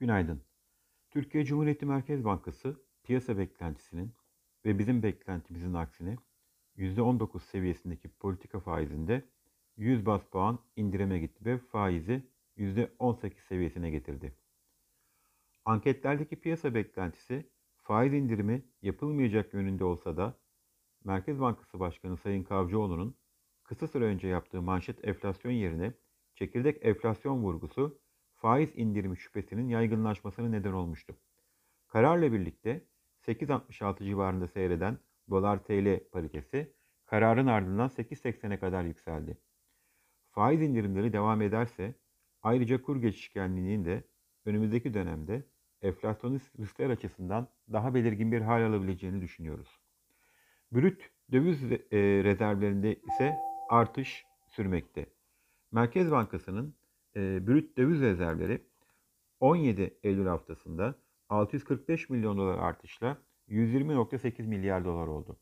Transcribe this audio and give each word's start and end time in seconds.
Günaydın. 0.00 0.42
Türkiye 1.10 1.44
Cumhuriyeti 1.44 1.86
Merkez 1.86 2.24
Bankası 2.24 2.82
piyasa 3.04 3.38
beklentisinin 3.38 4.14
ve 4.64 4.78
bizim 4.78 5.02
beklentimizin 5.02 5.74
aksine 5.74 6.16
%19 6.76 7.40
seviyesindeki 7.40 8.08
politika 8.08 8.60
faizinde 8.60 9.24
100 9.76 10.06
bas 10.06 10.22
puan 10.24 10.58
indirime 10.76 11.18
gitti 11.18 11.44
ve 11.44 11.58
faizi 11.58 12.22
%18 12.56 13.34
seviyesine 13.48 13.90
getirdi. 13.90 14.36
Anketlerdeki 15.64 16.40
piyasa 16.40 16.74
beklentisi 16.74 17.50
faiz 17.76 18.14
indirimi 18.14 18.62
yapılmayacak 18.82 19.54
yönünde 19.54 19.84
olsa 19.84 20.16
da 20.16 20.38
Merkez 21.04 21.40
Bankası 21.40 21.80
Başkanı 21.80 22.16
Sayın 22.16 22.44
Kavcıoğlu'nun 22.44 23.16
kısa 23.64 23.86
süre 23.86 24.04
önce 24.04 24.28
yaptığı 24.28 24.62
manşet 24.62 25.08
enflasyon 25.08 25.52
yerine 25.52 25.94
çekirdek 26.34 26.86
enflasyon 26.86 27.42
vurgusu 27.42 28.00
faiz 28.40 28.70
indirimi 28.74 29.16
şüphesinin 29.16 29.68
yaygınlaşmasına 29.68 30.48
neden 30.48 30.72
olmuştu. 30.72 31.16
Kararla 31.88 32.32
birlikte 32.32 32.84
8.66 33.26 34.04
civarında 34.04 34.48
seyreden 34.48 34.98
dolar 35.30 35.64
TL 35.64 36.10
paritesi 36.12 36.72
kararın 37.06 37.46
ardından 37.46 37.88
8.80'e 37.88 38.58
kadar 38.58 38.84
yükseldi. 38.84 39.38
Faiz 40.30 40.62
indirimleri 40.62 41.12
devam 41.12 41.42
ederse 41.42 41.94
ayrıca 42.42 42.82
kur 42.82 42.96
geçişkenliğinin 43.02 43.84
de 43.84 44.04
önümüzdeki 44.44 44.94
dönemde 44.94 45.44
enflasyonist 45.82 46.60
riskler 46.60 46.90
açısından 46.90 47.48
daha 47.72 47.94
belirgin 47.94 48.32
bir 48.32 48.40
hal 48.40 48.62
alabileceğini 48.62 49.20
düşünüyoruz. 49.20 49.80
Brüt 50.72 51.10
döviz 51.32 51.72
e, 51.72 51.78
rezervlerinde 52.24 52.94
ise 52.94 53.36
artış 53.68 54.24
sürmekte. 54.48 55.06
Merkez 55.72 56.10
Bankası'nın 56.10 56.79
e, 57.16 57.46
brüt 57.46 57.78
döviz 57.78 58.00
rezervleri 58.00 58.62
17 59.40 59.98
Eylül 60.02 60.26
haftasında 60.26 60.94
645 61.28 62.10
milyon 62.10 62.38
dolar 62.38 62.58
artışla 62.58 63.18
120.8 63.48 64.42
milyar 64.42 64.84
dolar 64.84 65.06
oldu. 65.06 65.40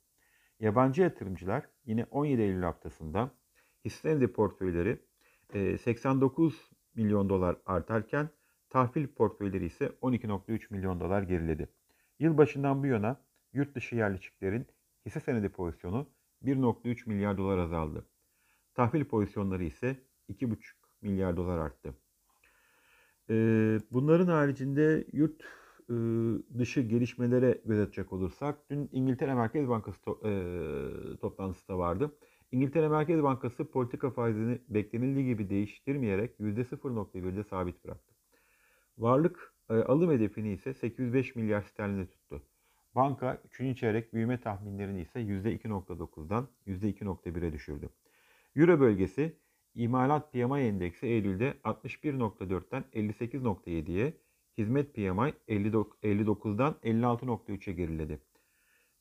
Yabancı 0.60 1.02
yatırımcılar 1.02 1.68
yine 1.84 2.06
17 2.10 2.42
Eylül 2.42 2.62
haftasında 2.62 3.30
hisse 3.84 4.00
senedi 4.00 4.32
portföyleri 4.32 4.98
e, 5.54 5.78
89 5.78 6.70
milyon 6.94 7.28
dolar 7.28 7.56
artarken 7.66 8.28
tahvil 8.70 9.06
portföyleri 9.06 9.64
ise 9.66 9.86
12.3 10.02 10.66
milyon 10.70 11.00
dolar 11.00 11.22
geriledi. 11.22 11.68
Yılbaşından 12.18 12.82
bu 12.82 12.86
yana 12.86 13.20
yurt 13.52 13.74
dışı 13.74 13.96
yerleşiklerin 13.96 14.66
hisse 15.06 15.20
senedi 15.20 15.48
pozisyonu 15.48 16.10
1.3 16.42 17.08
milyar 17.08 17.38
dolar 17.38 17.58
azaldı. 17.58 18.06
Tahvil 18.74 19.04
pozisyonları 19.04 19.64
ise 19.64 19.96
2.5 20.28 20.56
milyar 21.02 21.36
dolar 21.36 21.58
arttı. 21.58 21.94
Ee, 23.30 23.78
bunların 23.90 24.26
haricinde 24.26 25.04
yurt 25.12 25.42
e, 25.90 25.94
dışı 26.58 26.80
gelişmelere 26.80 27.60
göz 27.64 27.80
atacak 27.80 28.12
olursak 28.12 28.70
dün 28.70 28.88
İngiltere 28.92 29.34
Merkez 29.34 29.68
Bankası 29.68 30.00
to- 30.00 30.20
e, 31.14 31.16
toplantısı 31.16 31.68
da 31.68 31.78
vardı. 31.78 32.16
İngiltere 32.52 32.88
Merkez 32.88 33.22
Bankası 33.22 33.70
politika 33.70 34.10
faizini 34.10 34.58
beklenildiği 34.68 35.26
gibi 35.26 35.50
değiştirmeyerek 35.50 36.40
%0.1'de 36.40 37.44
sabit 37.44 37.84
bıraktı. 37.84 38.14
Varlık 38.98 39.54
e, 39.70 39.74
alım 39.74 40.10
hedefini 40.10 40.52
ise 40.52 40.74
805 40.74 41.36
milyar 41.36 41.62
sterline 41.62 42.06
tuttu. 42.06 42.42
Banka 42.94 43.42
3. 43.60 43.78
çeyrek 43.78 44.14
büyüme 44.14 44.40
tahminlerini 44.40 45.00
ise 45.00 45.20
%2.9'dan 45.20 46.48
%2.1'e 46.66 47.52
düşürdü. 47.52 47.88
Euro 48.56 48.80
bölgesi 48.80 49.36
İmalat 49.78 50.32
PMI 50.32 50.60
endeksi 50.60 51.06
Eylül'de 51.06 51.54
61.4'ten 51.64 52.84
58.7'ye, 52.94 54.14
hizmet 54.58 54.94
PMI 54.94 55.34
59'dan 55.48 56.76
56.3'e 56.84 57.72
geriledi. 57.72 58.20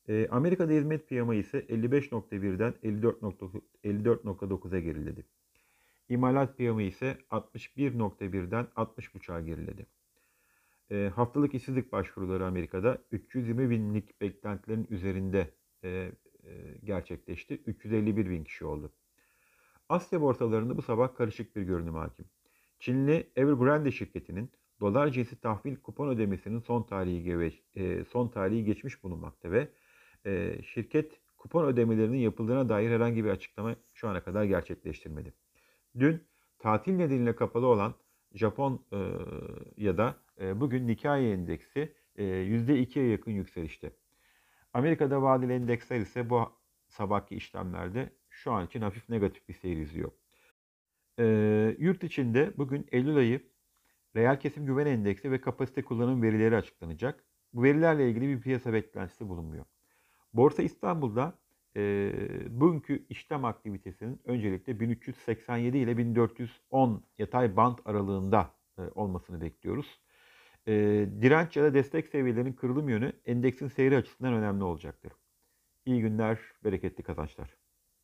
E, 0.08 0.28
Amerika'da 0.30 0.72
hizmet 0.72 1.08
PMI 1.08 1.36
ise 1.36 1.58
55.1'den 1.58 2.74
54.9'a 3.84 4.78
geriledi. 4.78 5.24
İmalat 6.08 6.58
PMI 6.58 6.84
ise 6.84 7.18
61.1'den 7.30 8.66
60.5'a 8.76 9.40
geriledi. 9.40 9.86
E, 10.90 11.10
haftalık 11.14 11.54
işsizlik 11.54 11.92
başvuruları 11.92 12.46
Amerika'da 12.46 12.98
320 13.10 13.70
binlik 13.70 14.20
beklentilerin 14.20 14.86
üzerinde 14.90 15.50
e, 15.84 15.88
e, 15.88 16.12
gerçekleşti. 16.84 17.54
351 17.66 18.30
bin 18.30 18.44
kişi 18.44 18.64
oldu. 18.64 18.92
Asya 19.88 20.20
borsalarında 20.20 20.76
bu 20.76 20.82
sabah 20.82 21.14
karışık 21.14 21.56
bir 21.56 21.62
görünüm 21.62 21.94
hakim. 21.94 22.26
Çinli 22.78 23.30
Evergrande 23.36 23.92
şirketinin 23.92 24.50
dolar 24.80 25.08
cinsi 25.08 25.40
tahvil 25.40 25.76
kupon 25.76 26.08
ödemesinin 26.08 26.58
son 26.58 26.82
tarihi 26.82 27.24
geç, 27.24 27.62
e, 27.74 28.04
son 28.04 28.28
tarihi 28.28 28.64
geçmiş 28.64 29.02
bulunmakta 29.02 29.50
ve 29.50 29.68
e, 30.26 30.62
şirket 30.62 31.20
kupon 31.36 31.64
ödemelerinin 31.64 32.18
yapıldığına 32.18 32.68
dair 32.68 32.90
herhangi 32.90 33.24
bir 33.24 33.30
açıklama 33.30 33.76
şu 33.94 34.08
ana 34.08 34.24
kadar 34.24 34.44
gerçekleştirmedi. 34.44 35.34
Dün 35.98 36.22
tatil 36.58 36.92
nedeniyle 36.92 37.36
kapalı 37.36 37.66
olan 37.66 37.94
Japon 38.34 38.84
e, 38.92 38.98
ya 39.76 39.98
da 39.98 40.16
e, 40.40 40.60
bugün 40.60 40.86
Nikkei 40.86 41.32
endeksi 41.32 41.94
e, 42.16 42.24
%2'ye 42.24 43.08
yakın 43.08 43.30
yükselişte. 43.30 43.92
Amerika'da 44.72 45.22
vadeli 45.22 45.52
endeksler 45.52 46.00
ise 46.00 46.30
bu 46.30 46.52
sabahki 46.88 47.36
işlemlerde 47.36 48.12
şu 48.30 48.52
an 48.52 48.66
için 48.66 48.80
hafif 48.80 49.08
negatif 49.08 49.48
bir 49.48 49.54
seyir 49.54 49.76
izliyor. 49.76 50.10
E, 51.18 51.24
yurt 51.78 52.04
içinde 52.04 52.52
bugün 52.56 52.86
Eylül 52.92 53.16
ayı 53.16 53.40
reel 54.16 54.40
kesim 54.40 54.66
güven 54.66 54.86
endeksi 54.86 55.30
ve 55.30 55.40
kapasite 55.40 55.82
kullanım 55.82 56.22
verileri 56.22 56.56
açıklanacak. 56.56 57.24
Bu 57.52 57.62
verilerle 57.62 58.10
ilgili 58.10 58.28
bir 58.28 58.40
piyasa 58.40 58.72
beklentisi 58.72 59.28
bulunmuyor. 59.28 59.64
Borsa 60.32 60.62
İstanbul'da 60.62 61.38
e, 61.76 62.12
bugünkü 62.48 63.06
işlem 63.08 63.44
aktivitesinin 63.44 64.20
öncelikle 64.24 64.80
1387 64.80 65.78
ile 65.78 65.96
1410 65.96 67.04
yatay 67.18 67.56
band 67.56 67.78
aralığında 67.84 68.54
e, 68.78 68.82
olmasını 68.94 69.40
bekliyoruz. 69.40 70.00
E, 70.66 70.72
direnç 71.22 71.56
ya 71.56 71.64
da 71.64 71.74
destek 71.74 72.08
seviyelerinin 72.08 72.52
kırılım 72.52 72.88
yönü 72.88 73.12
endeksin 73.26 73.68
seyri 73.68 73.96
açısından 73.96 74.32
önemli 74.32 74.64
olacaktır. 74.64 75.12
İyi 75.86 76.00
günler, 76.00 76.38
bereketli 76.64 77.02
kazançlar. 77.02 77.56